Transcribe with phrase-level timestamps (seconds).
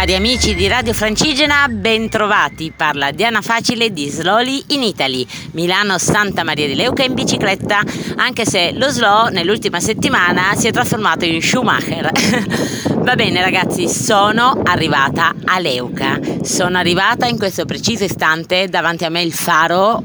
[0.00, 2.72] Cari amici di Radio Francigena, bentrovati.
[2.74, 7.82] Parla Diana Facile di Slowly in Italy, Milano Santa Maria di Leuca in bicicletta,
[8.16, 12.10] anche se lo slow nell'ultima settimana si è trasformato in Schumacher.
[12.96, 16.18] Va bene ragazzi, sono arrivata a Leuca.
[16.40, 20.02] Sono arrivata in questo preciso istante davanti a me il faro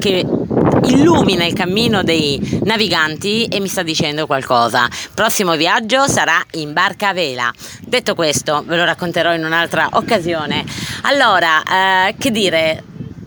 [0.00, 0.24] che
[0.86, 4.88] illumina il cammino dei naviganti e mi sta dicendo qualcosa.
[5.14, 7.52] Prossimo viaggio sarà in barca a vela.
[7.80, 10.64] Detto questo, ve lo racconterò in un'altra occasione.
[11.02, 12.84] Allora, eh, che dire?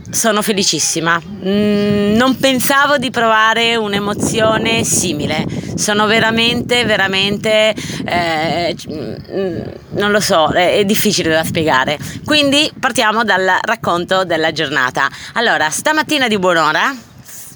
[0.09, 5.45] Sono felicissima, mm, non pensavo di provare un'emozione simile,
[5.75, 9.61] sono veramente, veramente, eh, mm,
[9.97, 11.97] non lo so, è difficile da spiegare.
[12.23, 15.09] Quindi partiamo dal racconto della giornata.
[15.33, 16.95] Allora, stamattina di buon'ora,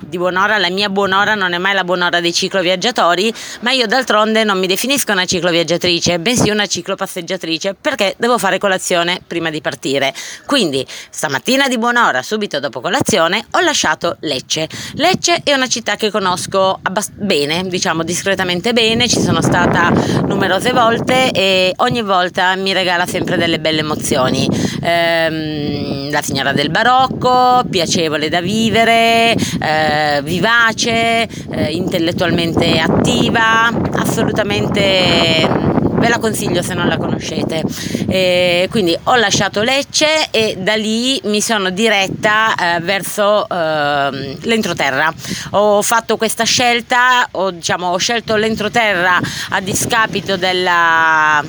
[0.02, 4.44] di buon'ora, la mia buon'ora non è mai la buon'ora dei cicloviaggiatori, ma io d'altronde
[4.44, 10.14] non mi definisco una cicloviaggiatrice, bensì una ciclopasseggiatrice perché devo fare colazione prima di partire.
[10.46, 14.68] Quindi stamattina di buon'ora, subito dopo colazione, ho lasciato Lecce.
[14.94, 19.90] Lecce è una città che conosco abbast- bene, diciamo discretamente bene, ci sono stata
[20.26, 24.48] numerose volte e ogni volta mi regala sempre delle belle emozioni.
[24.82, 29.91] Ehm, la signora del barocco, piacevole da vivere, eh,
[30.24, 37.64] vivace, eh, intellettualmente attiva, assolutamente mm, ve la consiglio se non la conoscete.
[38.08, 45.14] E quindi ho lasciato Lecce e da lì mi sono diretta eh, verso eh, l'entroterra.
[45.52, 51.44] Ho fatto questa scelta, ho, diciamo, ho scelto l'entroterra a discapito della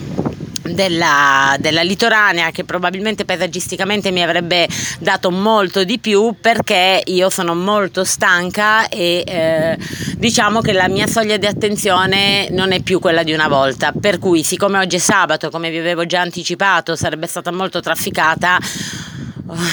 [0.63, 4.69] della, della, litoranea che probabilmente paesaggisticamente mi avrebbe
[4.99, 9.79] dato molto di più perché io sono molto stanca e eh,
[10.17, 13.93] diciamo che la mia soglia di attenzione non è più quella di una volta.
[13.93, 18.59] Per cui siccome oggi è sabato come vi avevo già anticipato sarebbe stata molto trafficata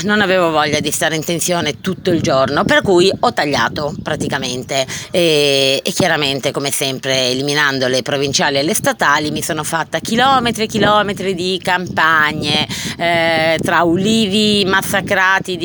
[0.03, 4.85] non avevo voglia di stare in tensione tutto il giorno, per cui ho tagliato praticamente.
[5.11, 10.63] E, e, chiaramente come sempre eliminando le provinciali e le statali mi sono fatta chilometri
[10.63, 12.67] e chilometri di campagne
[12.97, 15.57] eh, tra ulivi massacrati,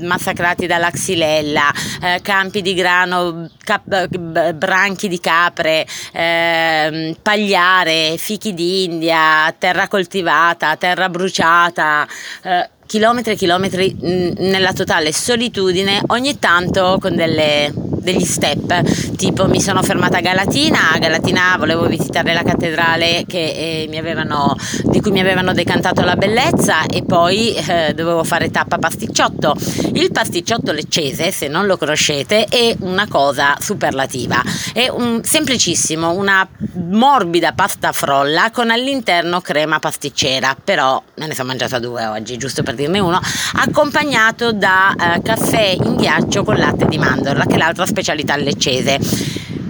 [0.00, 1.72] massacrati dalla xylella,
[2.02, 11.08] eh, campi di grano, cap- branchi di capre, eh, pagliare, fichi d'India, terra coltivata, terra
[11.08, 12.06] bruciata
[12.42, 17.72] eh, chilometri e chilometri nella totale solitudine, ogni tanto con delle
[18.04, 23.88] degli step, tipo mi sono fermata a Galatina, a Galatina volevo visitare la cattedrale che,
[23.90, 28.78] eh, avevano, di cui mi avevano decantato la bellezza e poi eh, dovevo fare tappa
[28.78, 29.56] pasticciotto.
[29.94, 36.46] Il pasticciotto leccese, se non lo conoscete, è una cosa superlativa, è un, semplicissimo, una
[36.74, 42.62] morbida pasta frolla con all'interno crema pasticcera, però me ne sono mangiata due oggi, giusto
[42.62, 43.18] per dirne uno,
[43.54, 48.98] accompagnato da eh, caffè in ghiaccio con latte di mandorla, che l'altra specialità leccese.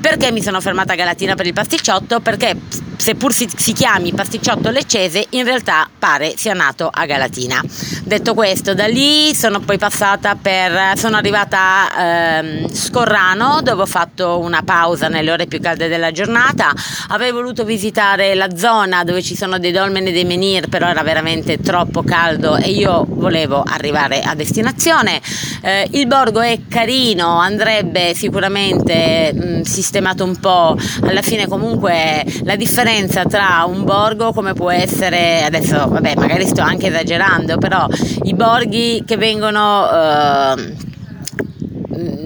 [0.00, 2.20] Perché mi sono fermata a Galatina per il pasticciotto?
[2.20, 2.56] Perché
[2.96, 7.60] seppur si, si, chiami pasticciotto leccese, in realtà pare sia nato a Galatina.
[8.04, 13.86] Detto questo, da lì sono poi passata per, sono arrivata a ehm, Scorrano, dove ho
[13.86, 16.72] fatto una pausa nelle ore più calde della giornata.
[17.08, 21.02] Avevo voluto visitare la zona dove ci sono dei dolmeni e dei menhir, però era
[21.02, 25.20] veramente troppo caldo e io volevo arrivare a destinazione.
[25.62, 32.56] Eh, il borgo è carino, andrebbe sicuramente mh, sistemato un po', alla fine comunque la
[32.56, 37.86] differenza differenza tra un borgo come può essere, adesso vabbè magari sto anche esagerando, però
[38.24, 39.84] i borghi che vengono...
[39.84, 40.92] Uh,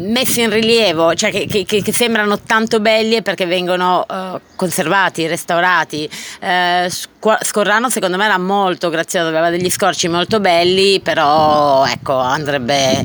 [0.09, 6.09] messi in rilievo, cioè che, che, che, sembrano tanto belli perché vengono uh, conservati, restaurati.
[6.41, 6.89] Uh,
[7.43, 13.05] Scorrano secondo me era molto grazioso, aveva degli scorci molto belli, però ecco, andrebbe,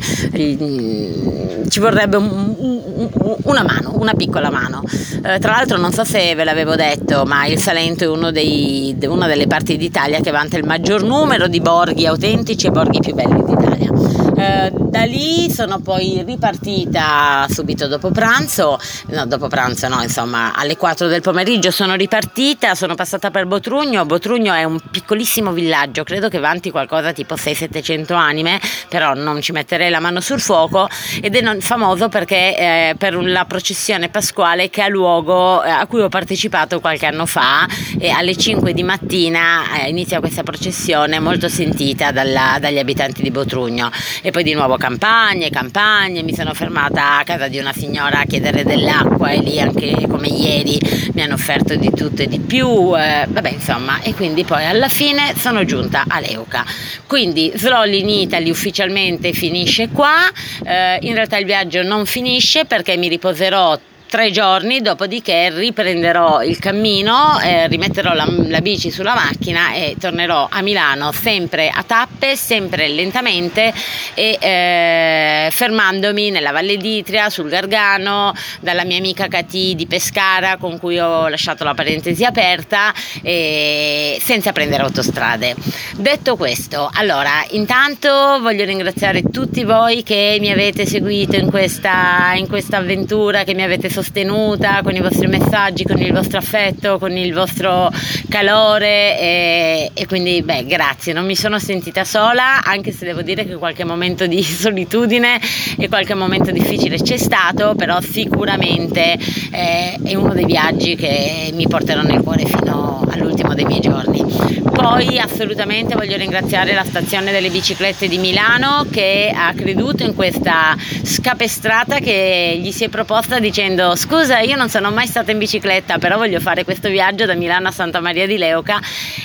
[1.67, 3.09] ci vorrebbe un, un,
[3.43, 4.81] una mano, una piccola mano.
[4.83, 9.27] Uh, tra l'altro non so se ve l'avevo detto, ma il Salento è dei, una
[9.27, 13.43] delle parti d'Italia che vanta il maggior numero di borghi autentici e borghi più belli
[13.43, 14.32] d'Italia.
[14.43, 20.75] Eh, da lì sono poi ripartita subito dopo pranzo, no dopo pranzo no, insomma alle
[20.75, 26.27] 4 del pomeriggio sono ripartita, sono passata per Botrugno, Botrugno è un piccolissimo villaggio, credo
[26.27, 28.59] che vanti qualcosa tipo 600-700 anime,
[28.89, 30.89] però non ci metterei la mano sul fuoco
[31.21, 36.01] ed è famoso perché eh, per la processione pasquale che ha luogo, eh, a cui
[36.01, 37.65] ho partecipato qualche anno fa
[37.97, 43.31] e alle 5 di mattina eh, inizia questa processione molto sentita dalla, dagli abitanti di
[43.31, 43.89] Botrugno.
[44.21, 48.25] E poi di nuovo campagne, campagne, mi sono fermata a casa di una signora a
[48.25, 50.79] chiedere dell'acqua e lì anche come ieri
[51.13, 54.89] mi hanno offerto di tutto e di più, eh, vabbè insomma, e quindi poi alla
[54.89, 56.65] fine sono giunta a Leuca.
[57.05, 60.27] Quindi Slolly in Italy ufficialmente finisce qua,
[60.65, 63.79] eh, in realtà il viaggio non finisce perché mi riposerò
[64.13, 70.49] tre giorni, dopodiché riprenderò il cammino, eh, rimetterò la, la, bici sulla macchina e tornerò
[70.51, 73.73] a Milano sempre a tappe, sempre lentamente
[74.13, 80.77] e eh, fermandomi nella Valle d'Itria, sul Gargano, dalla mia amica Cati di Pescara con
[80.77, 82.93] cui ho lasciato la parentesi aperta
[83.23, 85.55] e senza prendere autostrade.
[85.95, 92.47] Detto questo, allora intanto voglio ringraziare tutti voi che mi avete seguito in questa, in
[92.47, 96.99] questa avventura, che mi avete sostenuto sostenuta con i vostri messaggi, con il vostro affetto,
[96.99, 97.89] con il vostro
[98.27, 103.45] calore e, e quindi beh grazie, non mi sono sentita sola anche se devo dire
[103.45, 105.39] che qualche momento di solitudine
[105.77, 109.17] e qualche momento difficile c'è stato, però sicuramente
[109.51, 114.61] eh, è uno dei viaggi che mi porterò nel cuore fino all'ultimo dei miei giorni.
[114.73, 120.75] Poi assolutamente voglio ringraziare la stazione delle biciclette di Milano che ha creduto in questa
[121.03, 125.97] scapestrata che gli si è proposta dicendo scusa io non sono mai stata in bicicletta
[125.97, 128.79] però voglio fare questo viaggio da Milano a Santa Maria di Leuca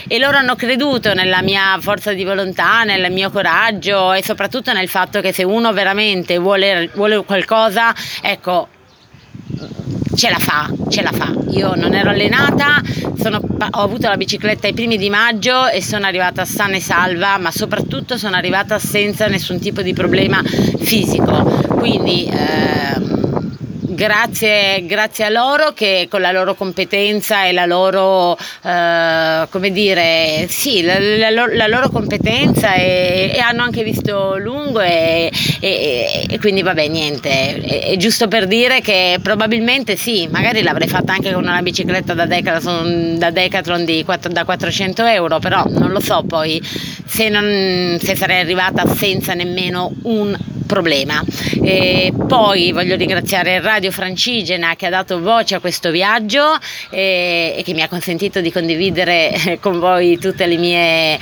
[0.06, 4.88] e loro hanno creduto nella mia forza di volontà, nel mio coraggio e soprattutto nel
[4.88, 8.68] fatto che se uno veramente vuole, vuole qualcosa ecco
[10.18, 11.32] ce la fa, ce la fa.
[11.50, 12.82] Io non ero allenata,
[13.20, 17.38] sono, ho avuto la bicicletta ai primi di maggio e sono arrivata sana e salva,
[17.38, 21.44] ma soprattutto sono arrivata senza nessun tipo di problema fisico.
[21.78, 23.37] Quindi eh,
[23.98, 30.46] grazie, grazie, a loro che con la loro competenza e la loro, eh, come dire,
[30.48, 36.38] sì, la, la, la loro competenza e, e, hanno anche visto lungo e, e, e
[36.38, 41.42] quindi vabbè niente, è, giusto per dire che probabilmente sì, magari l'avrei fatta anche con
[41.42, 46.22] una bicicletta da Decathlon, da Decathlon di 4, da 400 euro, però non lo so
[46.22, 46.62] poi
[47.04, 51.20] se, non, se sarei arrivata senza nemmeno un problema.
[51.60, 56.56] E poi voglio ringraziare Radio Francigena che ha dato voce a questo viaggio
[56.90, 61.18] e, e che mi ha consentito di condividere con voi tutte le mie eh,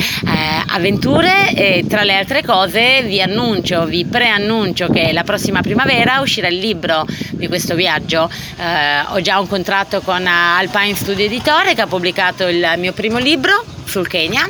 [0.68, 6.48] avventure e tra le altre cose vi annuncio, vi preannuncio che la prossima primavera uscirà
[6.48, 8.30] il libro di questo viaggio.
[8.58, 13.18] Eh, ho già un contratto con Alpine Studio Editore che ha pubblicato il mio primo
[13.18, 14.48] libro sul Kenya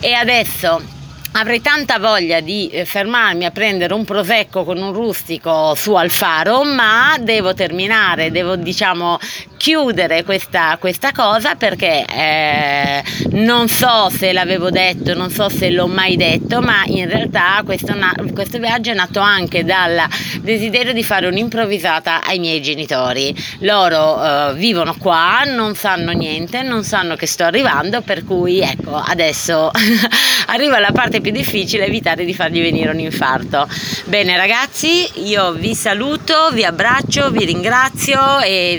[0.00, 0.96] e adesso
[1.32, 6.64] avrei tanta voglia di eh, fermarmi a prendere un prosecco con un rustico su Alfaro,
[6.64, 9.18] ma devo terminare, devo diciamo
[9.58, 13.02] chiudere questa, questa cosa perché eh,
[13.32, 17.94] non so se l'avevo detto, non so se l'ho mai detto, ma in realtà questo,
[18.32, 20.00] questo viaggio è nato anche dal
[20.40, 23.34] desiderio di fare un'improvvisata ai miei genitori.
[23.60, 28.94] Loro eh, vivono qua, non sanno niente, non sanno che sto arrivando, per cui ecco,
[28.94, 29.70] adesso
[30.46, 33.68] arriva la parte più difficile, evitare di fargli venire un infarto.
[34.04, 38.76] Bene ragazzi, io vi saluto, vi abbraccio, vi ringrazio e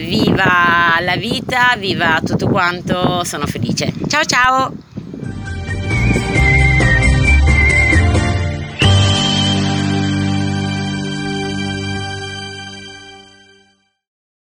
[0.69, 3.91] viva la vita, viva tutto quanto, sono felice.
[4.07, 4.88] Ciao ciao!